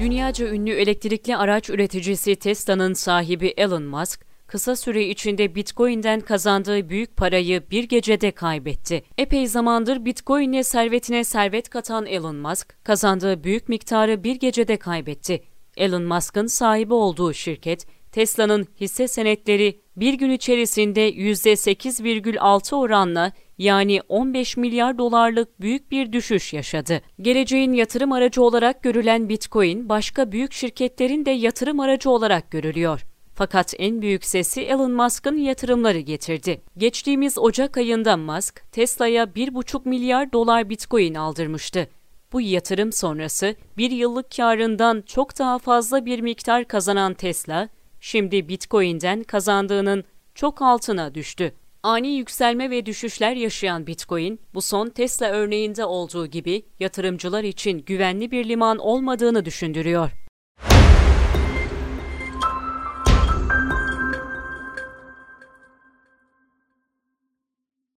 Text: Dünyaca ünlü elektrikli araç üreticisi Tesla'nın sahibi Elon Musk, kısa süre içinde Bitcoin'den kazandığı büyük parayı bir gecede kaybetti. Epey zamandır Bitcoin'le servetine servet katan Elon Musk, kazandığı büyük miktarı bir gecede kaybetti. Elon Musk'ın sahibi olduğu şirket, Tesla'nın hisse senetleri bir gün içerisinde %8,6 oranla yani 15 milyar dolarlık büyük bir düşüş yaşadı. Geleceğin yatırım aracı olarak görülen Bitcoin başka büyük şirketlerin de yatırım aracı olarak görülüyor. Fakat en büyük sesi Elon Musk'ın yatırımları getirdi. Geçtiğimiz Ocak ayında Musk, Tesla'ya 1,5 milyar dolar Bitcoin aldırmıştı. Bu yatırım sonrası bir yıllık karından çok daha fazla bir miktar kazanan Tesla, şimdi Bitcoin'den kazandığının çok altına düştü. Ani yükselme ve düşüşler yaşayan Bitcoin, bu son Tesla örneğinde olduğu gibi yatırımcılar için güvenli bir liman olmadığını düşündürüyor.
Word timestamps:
Dünyaca 0.00 0.46
ünlü 0.48 0.70
elektrikli 0.70 1.36
araç 1.36 1.70
üreticisi 1.70 2.36
Tesla'nın 2.36 2.92
sahibi 2.92 3.46
Elon 3.46 3.82
Musk, 3.82 4.26
kısa 4.46 4.76
süre 4.76 5.06
içinde 5.06 5.54
Bitcoin'den 5.54 6.20
kazandığı 6.20 6.88
büyük 6.88 7.16
parayı 7.16 7.70
bir 7.70 7.84
gecede 7.84 8.30
kaybetti. 8.30 9.02
Epey 9.18 9.46
zamandır 9.46 10.04
Bitcoin'le 10.04 10.62
servetine 10.62 11.24
servet 11.24 11.68
katan 11.68 12.06
Elon 12.06 12.36
Musk, 12.36 12.84
kazandığı 12.84 13.44
büyük 13.44 13.68
miktarı 13.68 14.24
bir 14.24 14.36
gecede 14.36 14.76
kaybetti. 14.76 15.42
Elon 15.76 16.02
Musk'ın 16.02 16.46
sahibi 16.46 16.94
olduğu 16.94 17.32
şirket, 17.32 17.86
Tesla'nın 18.12 18.66
hisse 18.80 19.08
senetleri 19.08 19.80
bir 19.96 20.14
gün 20.14 20.30
içerisinde 20.30 21.10
%8,6 21.10 22.76
oranla 22.76 23.32
yani 23.58 24.00
15 24.08 24.56
milyar 24.56 24.98
dolarlık 24.98 25.60
büyük 25.60 25.90
bir 25.90 26.12
düşüş 26.12 26.52
yaşadı. 26.52 27.00
Geleceğin 27.20 27.72
yatırım 27.72 28.12
aracı 28.12 28.42
olarak 28.42 28.82
görülen 28.82 29.28
Bitcoin 29.28 29.88
başka 29.88 30.32
büyük 30.32 30.52
şirketlerin 30.52 31.26
de 31.26 31.30
yatırım 31.30 31.80
aracı 31.80 32.10
olarak 32.10 32.50
görülüyor. 32.50 33.00
Fakat 33.34 33.74
en 33.78 34.02
büyük 34.02 34.24
sesi 34.24 34.60
Elon 34.60 34.92
Musk'ın 34.92 35.36
yatırımları 35.36 35.98
getirdi. 35.98 36.60
Geçtiğimiz 36.76 37.38
Ocak 37.38 37.76
ayında 37.76 38.16
Musk, 38.16 38.72
Tesla'ya 38.72 39.24
1,5 39.24 39.88
milyar 39.88 40.32
dolar 40.32 40.70
Bitcoin 40.70 41.14
aldırmıştı. 41.14 41.88
Bu 42.32 42.40
yatırım 42.40 42.92
sonrası 42.92 43.54
bir 43.76 43.90
yıllık 43.90 44.36
karından 44.36 45.02
çok 45.06 45.38
daha 45.38 45.58
fazla 45.58 46.06
bir 46.06 46.20
miktar 46.20 46.64
kazanan 46.64 47.14
Tesla, 47.14 47.68
şimdi 48.00 48.48
Bitcoin'den 48.48 49.22
kazandığının 49.22 50.04
çok 50.34 50.62
altına 50.62 51.14
düştü. 51.14 51.52
Ani 51.82 52.08
yükselme 52.08 52.70
ve 52.70 52.86
düşüşler 52.86 53.32
yaşayan 53.32 53.86
Bitcoin, 53.86 54.40
bu 54.54 54.62
son 54.62 54.88
Tesla 54.88 55.30
örneğinde 55.30 55.84
olduğu 55.84 56.26
gibi 56.26 56.62
yatırımcılar 56.80 57.44
için 57.44 57.78
güvenli 57.78 58.30
bir 58.30 58.48
liman 58.48 58.78
olmadığını 58.78 59.44
düşündürüyor. 59.44 60.10